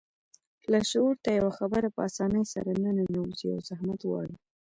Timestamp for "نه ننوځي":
2.83-3.47